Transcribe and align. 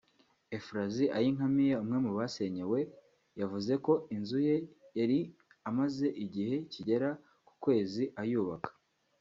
Euphrasie 0.55 1.07
Ayinkamiye 1.17 1.73
umwe 1.83 1.97
mu 2.05 2.11
basenyewe 2.17 2.79
yavuze 3.39 3.73
ko 3.85 3.93
inzu 4.15 4.37
ye 4.47 4.55
yari 4.97 5.19
amaze 5.69 6.07
igihe 6.25 6.55
kigera 6.71 7.09
ku 7.47 7.53
kwezi 7.63 8.03
ayubaka 8.21 8.71